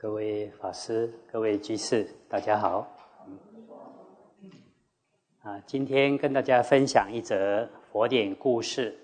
[0.00, 2.86] 各位法师、各位居士，大家好。
[5.42, 8.96] 啊，今天跟大家分享一则佛典故事。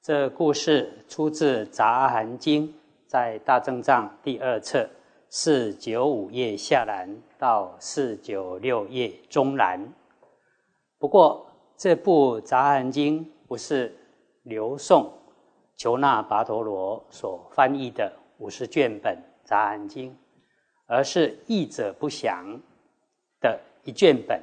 [0.00, 2.66] 这故事出自《杂阿含经》，
[3.06, 4.84] 在大正藏第二册
[5.28, 9.92] 四九五页下栏到四九六页中栏。
[10.98, 11.46] 不过，
[11.76, 13.96] 这部《杂阿含经》不是
[14.42, 15.08] 刘宋
[15.76, 19.16] 求那跋陀罗所翻译的五十卷本
[19.48, 20.10] 《杂阿含经》。
[20.92, 22.60] 而是译者不详
[23.40, 24.38] 的一卷本《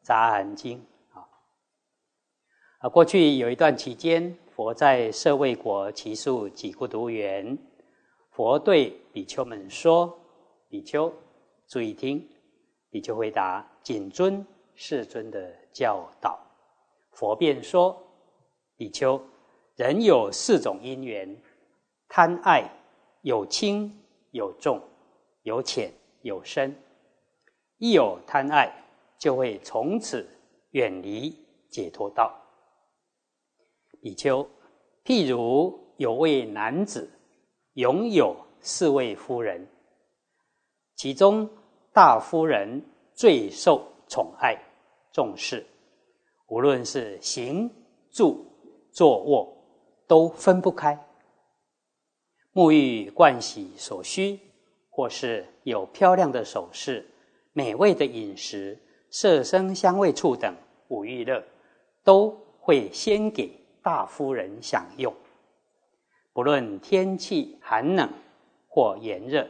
[0.00, 0.78] 杂含经》
[1.18, 1.28] 啊。
[2.78, 7.58] 啊，过去有一段期间，佛在舍卫国祇树几孤独园，
[8.30, 10.18] 佛对比丘们说
[10.66, 11.12] ：“比丘，
[11.68, 12.26] 注意听。”
[12.88, 16.40] 比丘回答：“谨遵世尊的教导。”
[17.12, 18.02] 佛便说
[18.78, 19.22] ：“比丘，
[19.76, 21.36] 人有四种因缘：
[22.08, 22.66] 贪爱，
[23.20, 23.94] 有轻
[24.30, 24.80] 有重。”
[25.42, 25.92] 有浅
[26.22, 26.76] 有深，
[27.78, 28.72] 一有贪爱，
[29.18, 30.28] 就会从此
[30.70, 31.36] 远离
[31.68, 32.32] 解脱道。
[34.00, 34.48] 比丘，
[35.04, 37.10] 譬如有位男子
[37.74, 39.66] 拥有四位夫人，
[40.94, 41.48] 其中
[41.92, 44.56] 大夫人最受宠爱
[45.12, 45.66] 重视，
[46.46, 47.68] 无论是行
[48.10, 48.46] 住
[48.92, 49.56] 坐卧
[50.06, 50.96] 都分不开，
[52.52, 54.38] 沐浴盥洗所需。
[54.94, 57.02] 或是有漂亮的首饰、
[57.54, 60.54] 美味的饮食、色声香味触等
[60.88, 61.42] 五欲乐，
[62.04, 62.28] 都
[62.60, 63.50] 会先给
[63.82, 65.12] 大夫人享用。
[66.34, 68.06] 不论天气寒冷
[68.68, 69.48] 或炎热，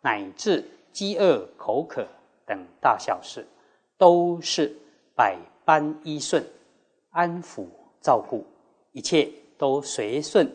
[0.00, 2.06] 乃至饥饿口渴
[2.46, 3.46] 等大小事，
[3.98, 4.74] 都是
[5.14, 6.42] 百般依顺、
[7.10, 7.66] 安抚
[8.00, 8.42] 照顾，
[8.92, 10.50] 一切都随顺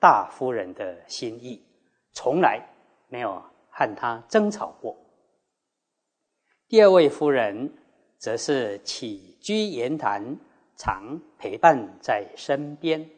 [0.00, 1.64] 大夫人的心意，
[2.12, 2.60] 从来
[3.08, 3.40] 没有。
[3.80, 4.94] 和他争吵过。
[6.68, 7.72] 第二位夫人，
[8.18, 10.36] 则是起居言谈
[10.76, 13.08] 常陪伴在身边，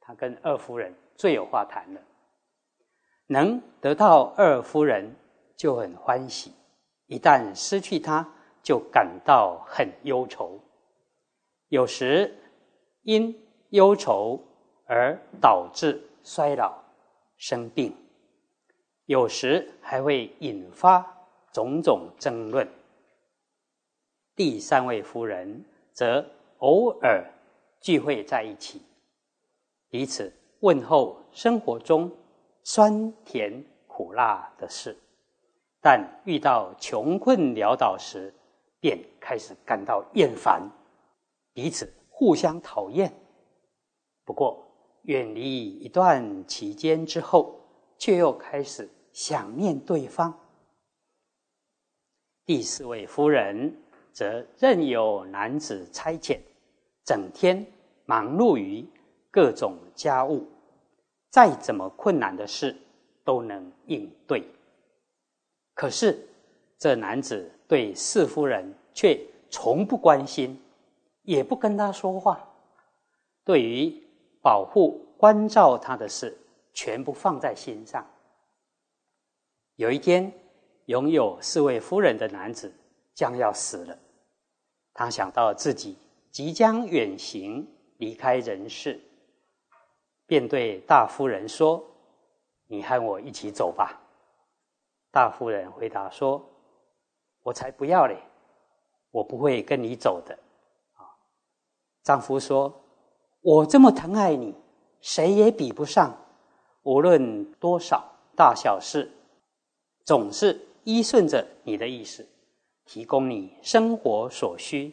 [0.00, 2.00] 他跟二夫人最有话谈了。
[3.26, 5.14] 能得到二夫人
[5.54, 6.54] 就很欢喜，
[7.04, 8.26] 一旦失去她，
[8.62, 10.58] 就感到很忧愁。
[11.68, 12.34] 有时
[13.02, 14.42] 因忧愁
[14.86, 16.82] 而导致衰老
[17.36, 17.94] 生病。
[19.10, 21.04] 有时还会引发
[21.52, 22.68] 种种争论。
[24.36, 26.24] 第三位夫人则
[26.58, 27.28] 偶尔
[27.80, 28.80] 聚会在一起，
[29.88, 32.08] 彼此问候生活中
[32.62, 33.52] 酸甜
[33.88, 34.96] 苦辣的事，
[35.82, 38.32] 但遇到穷困潦倒时，
[38.78, 40.62] 便开始感到厌烦，
[41.52, 43.12] 彼此互相讨厌。
[44.24, 44.64] 不过，
[45.02, 47.58] 远离一段期间之后，
[47.98, 48.88] 却又开始。
[49.12, 50.32] 想念对方。
[52.44, 53.74] 第四位夫人
[54.12, 56.40] 则任由男子差遣，
[57.04, 57.64] 整天
[58.06, 58.84] 忙碌于
[59.30, 60.46] 各种家务，
[61.30, 62.76] 再怎么困难的事
[63.24, 64.44] 都能应对。
[65.74, 66.28] 可是
[66.76, 70.60] 这男子对四夫人却从不关心，
[71.22, 72.44] 也不跟他说话，
[73.44, 73.94] 对于
[74.42, 76.36] 保护关照他的事，
[76.72, 78.04] 全部放在心上。
[79.80, 80.30] 有一天，
[80.84, 82.70] 拥有四位夫人的男子
[83.14, 83.98] 将要死了。
[84.92, 85.96] 他想到自己
[86.30, 89.00] 即将远行离开人世，
[90.26, 91.82] 便对大夫人说
[92.68, 93.98] ：“你和我一起走吧。”
[95.10, 96.44] 大夫人回答说
[97.42, 98.18] ：“我才不要嘞，
[99.10, 100.38] 我不会跟你走的。”
[101.00, 101.08] 啊，
[102.02, 102.70] 丈夫说
[103.40, 104.54] ：“我这么疼爱你，
[105.00, 106.14] 谁也比不上。
[106.82, 109.10] 无论多少大小事。”
[110.10, 112.26] 总是依顺着你的意思，
[112.84, 114.92] 提供你生活所需，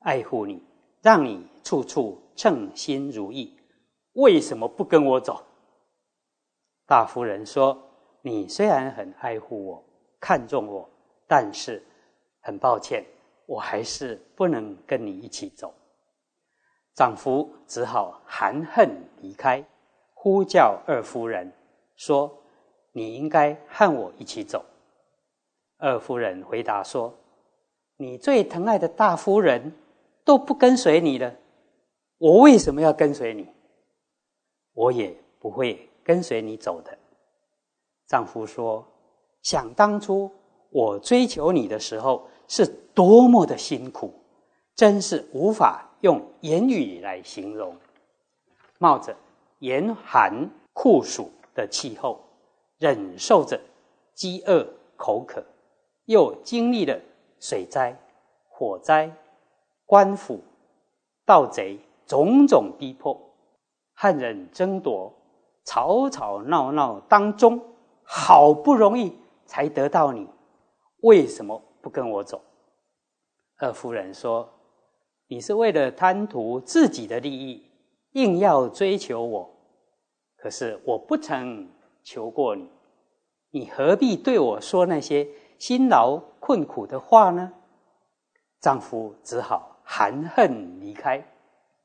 [0.00, 0.62] 爱护你，
[1.00, 3.56] 让你处处称心如意。
[4.12, 5.42] 为什么不跟我走？
[6.86, 7.82] 大夫人说
[8.20, 9.84] ：“你虽然很爱护我，
[10.20, 10.86] 看重我，
[11.26, 11.82] 但是
[12.40, 13.02] 很抱歉，
[13.46, 15.72] 我还是不能跟你一起走。”
[16.94, 19.64] 丈夫只好含恨离开，
[20.12, 21.50] 呼叫二夫人
[21.96, 22.30] 说。
[22.92, 24.64] 你应该和我一起走。
[25.78, 27.12] 二夫人回答说
[27.96, 29.72] ：“你最疼爱的大夫人
[30.24, 31.34] 都不跟随你了，
[32.18, 33.48] 我为什么要跟随你？
[34.74, 36.96] 我也不会跟随你走的。”
[38.06, 38.86] 丈夫说
[39.42, 40.30] ：“想当初
[40.70, 44.12] 我追求你的时候是多么的辛苦，
[44.76, 47.74] 真是无法用言语来形容。
[48.78, 49.16] 冒着
[49.60, 52.20] 严寒酷暑的气候。”
[52.82, 53.60] 忍受着
[54.12, 55.40] 饥饿口渴，
[56.06, 56.98] 又经历了
[57.38, 57.96] 水灾、
[58.48, 59.08] 火灾、
[59.86, 60.40] 官府、
[61.24, 63.16] 盗贼种种逼迫，
[63.92, 65.14] 汉人争夺，
[65.64, 67.60] 吵吵闹闹当中，
[68.02, 70.26] 好不容易才得到你，
[71.02, 72.42] 为什么不跟我走？
[73.58, 74.52] 二夫人说
[75.30, 77.62] ：“你是为了贪图自己的利益，
[78.14, 79.48] 硬要追求我。
[80.36, 81.68] 可是我不曾
[82.02, 82.68] 求过你，
[83.50, 85.28] 你何必对我说那些
[85.58, 87.52] 辛劳困苦的话呢？”
[88.60, 91.22] 丈夫只好含恨离开。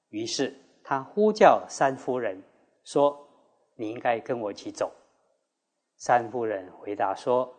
[0.09, 2.41] 于是他呼叫三夫人
[2.83, 3.17] 说
[3.75, 4.91] ：“你应该跟我一起走。”
[5.97, 7.53] 三夫人回答说：“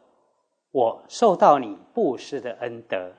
[0.70, 3.12] 我受到你布施的恩德。”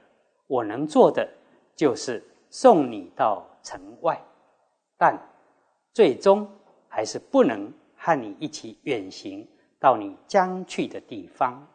[0.47, 1.29] 我能做的
[1.75, 4.19] 就是送你到城外，
[4.97, 5.15] 但
[5.93, 6.49] 最终
[6.87, 9.45] 还是不能和你一起远行
[9.77, 11.67] 到你将去的地方。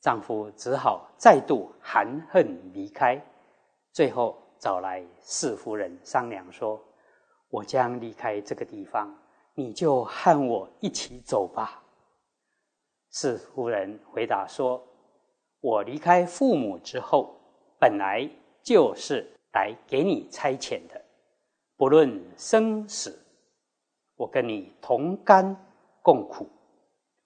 [0.00, 3.22] 丈夫只好再度含恨离开，
[3.92, 6.82] 最后找来四夫人商量说
[7.50, 9.16] ：“我将离开这个地方，
[9.54, 11.84] 你就和我一起走吧。”
[13.10, 14.82] 四夫人回答说。
[15.64, 17.40] 我离开父母之后，
[17.78, 18.28] 本来
[18.64, 21.00] 就是来给你差遣的，
[21.76, 23.16] 不论生死，
[24.22, 25.56] 我跟你同甘
[26.00, 26.48] 共苦，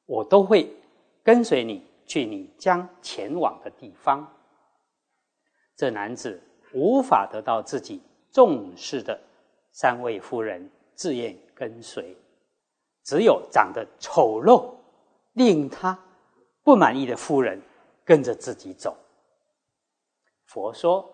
[0.06, 0.74] 我都会
[1.22, 4.26] 跟随你去你将前往的地方。
[5.76, 6.40] 这男子
[6.72, 8.00] 无法得到自己
[8.32, 9.20] 重视的
[9.72, 12.16] 三位夫人自愿跟随，
[13.04, 14.72] 只有长得丑陋、
[15.34, 16.02] 令他
[16.62, 17.60] 不满意的夫人。
[18.06, 18.96] 跟着自己走。
[20.44, 21.12] 佛说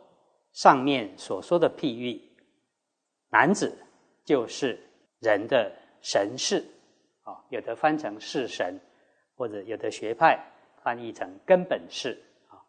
[0.53, 2.21] 上面所说的譬喻，
[3.31, 3.75] 男子
[4.27, 4.79] 就是
[5.23, 5.73] 人的
[6.03, 6.63] 神识，
[7.23, 8.79] 啊，有的翻成是神，
[9.35, 10.39] 或者有的学派
[10.83, 12.61] 翻译成根本是啊。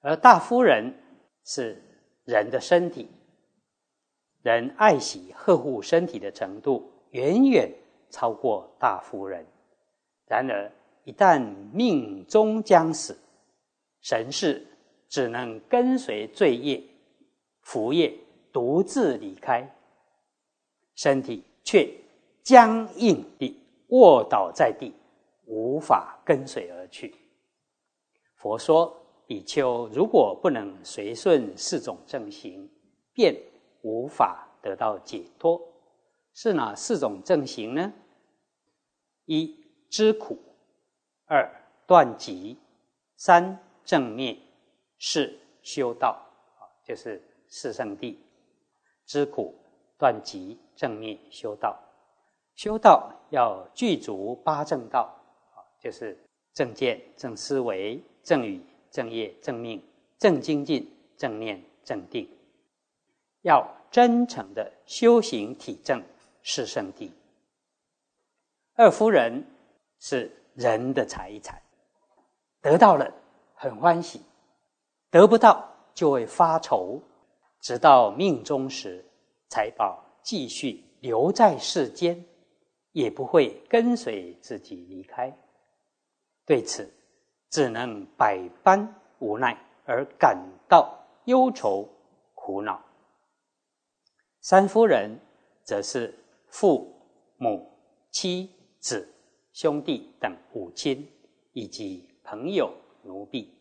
[0.00, 0.92] 而大夫人
[1.44, 1.80] 是
[2.24, 3.08] 人的身体，
[4.42, 7.70] 人爱惜呵护身体的程度远远
[8.10, 9.46] 超过大夫人，
[10.26, 10.72] 然而。
[11.06, 11.38] 一旦
[11.70, 13.14] 命中将死，
[14.00, 14.66] 神是
[15.06, 16.82] 只能跟随罪业、
[17.60, 18.10] 福业，
[18.50, 19.70] 独自离开，
[20.94, 21.88] 身体却
[22.42, 24.92] 僵硬地卧倒在地，
[25.46, 27.14] 无法跟随而去。
[28.36, 28.94] 佛说，
[29.26, 32.68] 比丘如果不能随顺四种正行，
[33.12, 33.34] 便
[33.82, 35.60] 无法得到解脱。
[36.32, 37.92] 是哪四种正行呢？
[39.24, 40.38] 一知苦。
[41.26, 41.48] 二
[41.86, 42.58] 断集，
[43.16, 44.36] 三正灭，
[44.98, 46.20] 四修道，
[46.84, 48.18] 就是四圣地：
[49.06, 49.54] 知苦、
[50.04, 51.78] 断集、正灭、修道。
[52.56, 55.10] 修道要具足八正道，
[55.80, 56.14] 就是
[56.52, 59.82] 正见、正思维、正语、正业、正命、
[60.18, 62.28] 正精进、正念、正定。
[63.40, 66.02] 要真诚的修行体证
[66.42, 67.10] 是圣地。
[68.74, 69.42] 二夫人
[69.98, 70.30] 是。
[70.56, 71.60] 人的财产
[72.60, 73.12] 得到了
[73.54, 74.22] 很欢喜，
[75.10, 77.02] 得不到就会发愁，
[77.60, 79.04] 直到命中时，
[79.54, 82.24] 财宝继续留在世间，
[82.90, 85.32] 也不会跟随自己离开。
[86.44, 86.92] 对此，
[87.50, 90.36] 只能百般无奈而感
[90.68, 91.88] 到忧愁
[92.34, 92.84] 苦恼。
[94.40, 95.20] 三夫人
[95.62, 96.12] 则是
[96.48, 96.92] 父
[97.36, 97.70] 母
[98.10, 99.08] 妻子。
[99.52, 101.08] 兄弟等五亲
[101.52, 103.56] 以及朋友奴婢，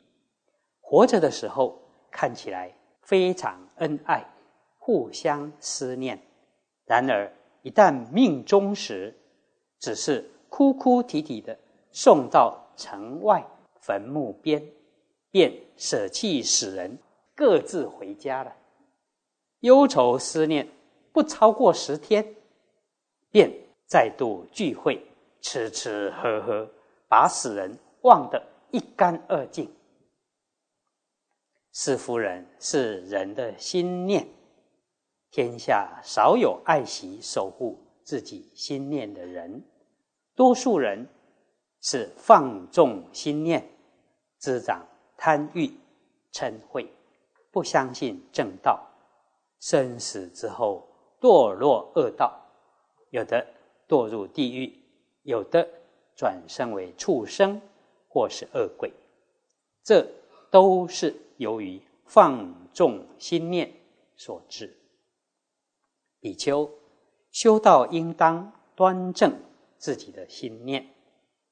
[0.81, 4.25] 活着的时候看起来非常恩爱，
[4.85, 6.17] 互相思念；
[6.83, 9.15] 然而一旦命终时，
[9.79, 11.57] 只是哭哭啼啼的
[11.93, 13.41] 送到城外
[13.79, 14.61] 坟墓边，
[15.31, 16.97] 便舍弃死人，
[17.33, 18.53] 各自回家了。
[19.61, 20.67] 忧愁思念
[21.13, 22.35] 不超过十天，
[23.31, 23.49] 便
[23.87, 25.01] 再度聚会。
[25.39, 26.69] 吃吃喝喝，
[27.07, 29.73] 把死人忘得一干二净。
[31.71, 34.27] 是夫人是人的心念，
[35.35, 39.63] 天下少有爱惜守护自己心念的人，
[40.35, 41.09] 多数人
[41.81, 43.67] 是放纵心念，
[44.37, 44.85] 滋长
[45.17, 45.71] 贪欲
[46.31, 46.87] 嗔恚，
[47.49, 48.79] 不相信正道，
[49.59, 50.87] 生死之后
[51.19, 52.39] 堕落恶道，
[53.09, 53.43] 有的
[53.87, 54.71] 堕入地狱。
[55.23, 55.67] 有的
[56.15, 57.59] 转生为畜生，
[58.07, 58.91] 或是恶鬼，
[59.81, 60.05] 这
[60.51, 63.73] 都是由于放纵心念
[64.15, 64.77] 所致。
[66.23, 66.71] 比丘
[67.31, 69.37] 修道应当端正
[69.77, 70.87] 自己的心念，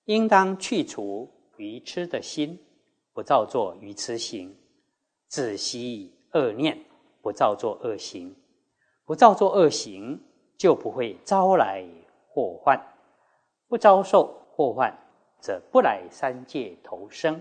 [0.06, 2.58] 应当去除愚痴的心，
[3.12, 4.50] 不造作愚痴行；
[5.28, 6.82] 止息恶念，
[7.22, 8.34] 不造作恶行。
[9.04, 10.18] 不造作恶行，
[10.58, 11.86] 就不会招来
[12.30, 12.80] 祸患；
[13.68, 14.98] 不遭受祸患，
[15.42, 17.36] 则不来三界投生；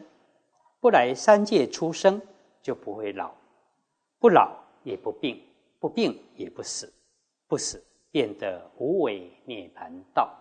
[0.81, 2.21] 不来三界出生，
[2.61, 3.31] 就不会老；
[4.19, 4.51] 不老
[4.83, 5.41] 也不病，
[5.79, 6.93] 不病也不死，
[7.51, 10.33] 不死变得无为涅盘道。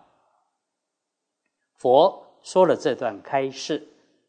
[1.74, 3.84] 佛说了这段开示，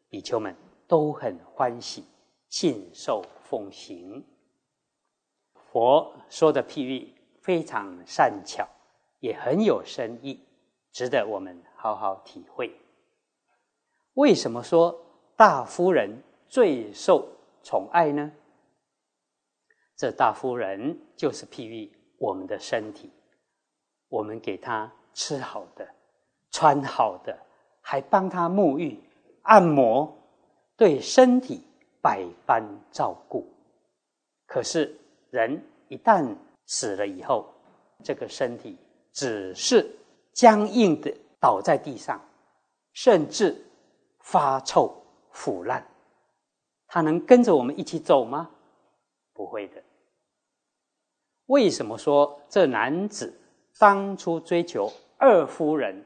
[0.08, 0.52] 比丘们
[0.88, 2.04] 都很欢喜，
[2.48, 4.26] 信受奉行。
[5.70, 8.68] 佛说的譬喻非常善巧，
[9.20, 10.40] 也很有深意，
[10.90, 12.76] 值得我们好好体会。
[14.14, 17.28] 为什么说大夫人最受
[17.62, 18.32] 宠爱呢？
[19.94, 23.10] 这大夫人就是譬喻我们的身体，
[24.08, 25.84] 我们给他吃好的、
[26.52, 27.36] 穿好的，
[27.80, 28.96] 还帮他沐浴、
[29.42, 30.16] 按摩，
[30.76, 31.60] 对身体
[32.00, 32.62] 百般
[32.92, 33.44] 照顾。
[34.46, 34.96] 可是。
[35.32, 36.36] 人一旦
[36.66, 37.50] 死了以后，
[38.04, 38.76] 这个身体
[39.10, 39.90] 只是
[40.34, 41.10] 僵硬的
[41.40, 42.20] 倒在地上，
[42.92, 43.56] 甚至
[44.20, 44.94] 发臭
[45.30, 45.82] 腐烂，
[46.86, 48.50] 他能跟着我们一起走吗？
[49.32, 49.81] 不会的。
[51.52, 53.30] 为什么说这男子
[53.78, 56.02] 当初追求二夫人，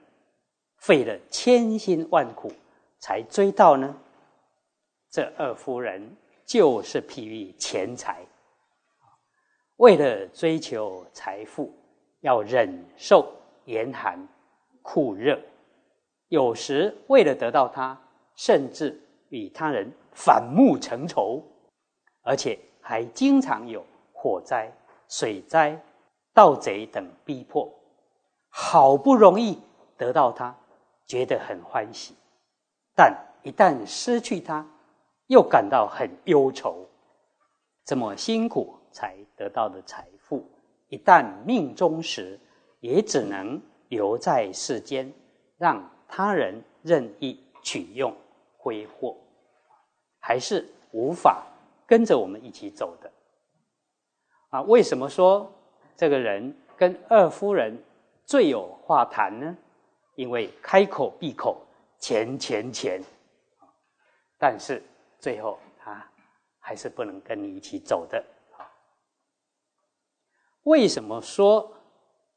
[0.79, 2.51] 费了千辛万苦
[2.99, 3.97] 才追到呢？
[5.09, 8.27] 这二夫人就是譬喻钱财。
[9.77, 11.73] 为了追求财富，
[12.23, 13.33] 要忍受
[13.67, 14.19] 严寒、
[14.83, 15.39] 酷热，
[16.27, 17.97] 有时为了得到它，
[18.35, 21.41] 甚至与他人反目成仇，
[22.23, 24.73] 而且还经常有火灾、
[25.09, 25.81] 水灾、
[26.33, 27.73] 盗贼等逼迫。
[28.49, 29.61] 好不容易
[29.97, 30.55] 得到它，
[31.07, 32.15] 觉得很欢喜；
[32.95, 34.67] 但一旦失去它，
[35.27, 36.87] 又感到很忧愁。
[37.85, 38.75] 这么辛苦。
[38.93, 40.43] 才得到的财富，
[40.89, 42.41] 一旦命中时，
[42.81, 43.61] 也只能
[43.91, 45.13] 留在世间，
[45.59, 48.17] 让他人任意取用
[48.57, 49.15] 挥霍，
[50.19, 51.45] 还是无法
[51.87, 53.13] 跟着我们一起走的。
[54.57, 55.53] 啊，为什么说
[55.95, 57.79] 这个人跟二夫人
[58.25, 59.55] 最有话谈呢？
[60.15, 61.61] 因为开口闭口
[61.99, 63.03] 钱钱钱，
[64.39, 64.83] 但是
[65.19, 66.11] 最后他
[66.59, 68.25] 还是不能跟你一起走的。
[70.63, 71.71] 为什么说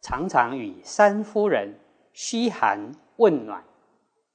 [0.02, 1.74] 常常与三夫人
[2.12, 3.64] 嘘寒问暖，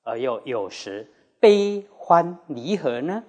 [0.04, 1.06] 而又有时
[1.38, 3.22] 悲欢离合呢？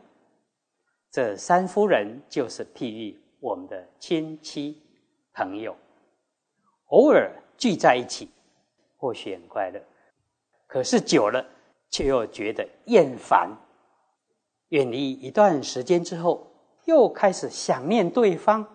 [1.12, 4.82] 这三夫人就是譬喻我们的亲戚
[5.32, 5.76] 朋友，
[6.88, 8.28] 偶尔聚在一起，
[8.98, 9.80] 或许很快乐，
[10.66, 11.46] 可是久了
[11.92, 13.56] 却又觉得厌烦。
[14.70, 16.48] 远离一段时间之后，
[16.86, 18.66] 又开始想念对方。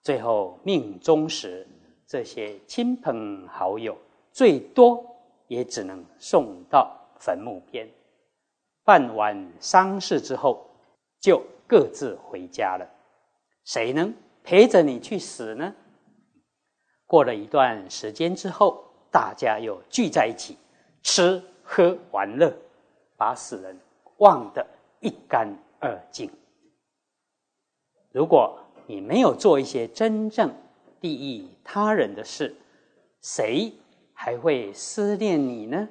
[0.00, 1.68] 最后命终时，
[2.06, 3.94] 这些亲朋好友
[4.30, 5.04] 最多
[5.46, 7.86] 也只能送到坟墓边，
[8.82, 10.66] 办完丧事之后，
[11.20, 12.88] 就各自回家了。
[13.64, 15.74] 谁能陪着你去死呢？
[17.06, 20.56] 过了一段时间之后，大家又聚在一起
[21.02, 22.52] 吃喝玩乐，
[23.16, 23.78] 把死人
[24.18, 24.66] 忘得
[25.00, 26.30] 一干二净。
[28.10, 30.52] 如果你没有做一些真正
[31.00, 32.54] 利益他人的事，
[33.20, 33.72] 谁
[34.12, 35.88] 还会思念你呢？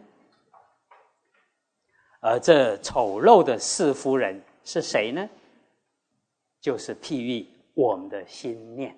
[2.20, 5.30] 而这丑陋的四夫人是谁呢？
[6.60, 7.48] 就是譬喻
[7.82, 8.96] 我们的心念。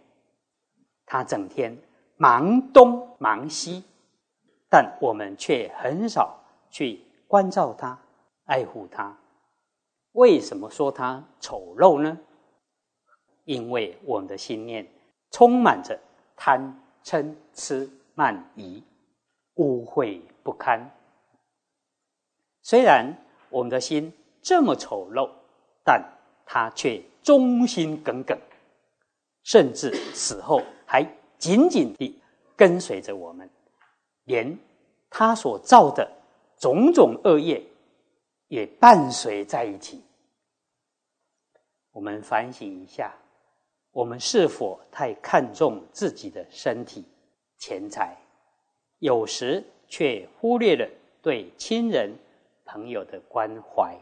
[1.06, 1.78] 他整天
[2.18, 3.82] 忙东忙西，
[4.70, 6.38] 但我们却很少
[6.70, 7.98] 去关照他、
[8.44, 9.18] 爱护他。
[10.12, 12.18] 为什么说他丑陋呢？
[13.46, 14.86] 因为我们的心念
[15.32, 15.98] 充满着
[16.36, 16.60] 贪
[17.06, 18.84] 嗔痴慢疑，
[19.56, 20.92] 污秽不堪。
[22.62, 23.16] 虽然
[23.50, 24.12] 我们的心
[24.42, 25.30] 这么丑陋，
[25.86, 26.04] 但
[26.46, 28.38] 他却忠心耿耿，
[29.44, 31.04] 甚至死后还
[31.38, 32.20] 紧紧地
[32.56, 33.50] 跟随着我们，
[34.24, 34.58] 连
[35.10, 36.10] 他所造的
[36.58, 37.64] 种种恶业
[38.48, 40.02] 也伴随在一起。
[41.92, 43.14] 我们反省一下。
[43.92, 47.06] 我们是否太看重自己的身体、
[47.60, 48.18] 钱财，
[48.98, 50.90] 有时却忽略了
[51.22, 52.12] 对亲人、
[52.66, 53.96] 朋友的关怀，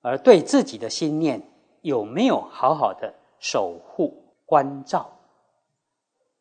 [0.00, 1.42] 而对自己的心念
[1.82, 5.10] 有没有好好的守护、关照？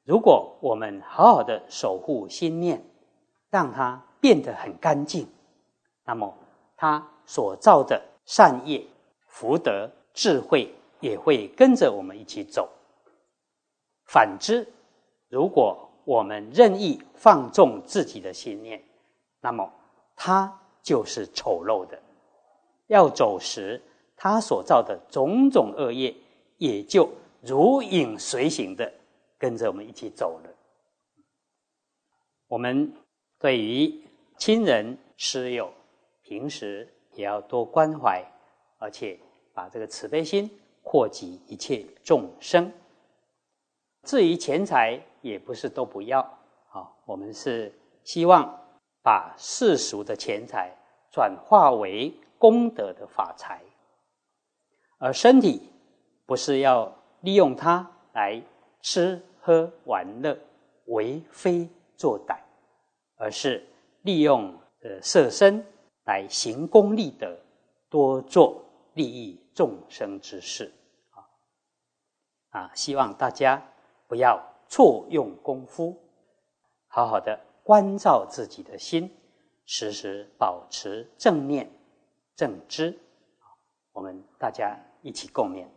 [0.03, 2.83] 如果我们好好的守护心念，
[3.49, 5.27] 让它变得很干净，
[6.05, 6.31] 那么
[6.75, 8.85] 他所造的善业、
[9.27, 12.69] 福德、智慧也会跟着我们一起走。
[14.05, 14.67] 反之，
[15.29, 18.83] 如果我们任意放纵自己的信念，
[19.39, 19.71] 那么
[20.15, 21.97] 它就是丑陋的。
[22.87, 23.79] 要走时，
[24.17, 26.15] 他所造的种种恶业，
[26.59, 27.09] 也就
[27.41, 28.93] 如影随形的
[29.37, 30.49] 跟着我们一起走了。
[32.47, 32.93] 我们
[33.39, 34.03] 对于
[34.37, 35.73] 亲人师友，
[36.21, 38.23] 平时也要多关怀，
[38.77, 39.17] 而且
[39.53, 40.49] 把这个慈悲心
[40.83, 42.71] 扩及一切众生。
[44.03, 46.19] 至于钱财，也不是都不要
[46.71, 46.91] 啊。
[47.05, 47.73] 我们是
[48.03, 48.43] 希望
[49.01, 50.75] 把世俗的钱财
[51.09, 53.61] 转化为功德的法财，
[54.97, 55.69] 而身体
[56.29, 58.39] 不是要利用它来
[58.83, 60.37] 吃喝玩乐、
[60.85, 61.67] 为非
[61.97, 62.37] 作歹，
[63.15, 63.65] 而是
[64.03, 65.65] 利用呃色身
[66.05, 67.35] 来行功立德，
[67.89, 70.71] 多做利益众生之事
[71.09, 72.71] 啊啊！
[72.75, 73.59] 希望大家。
[74.07, 75.95] 不要错用功夫，
[76.87, 79.15] 好好的关照自己的心，
[79.65, 81.71] 时时保持正念
[82.35, 82.97] 正知。
[83.91, 85.67] 我们大家一起共勉。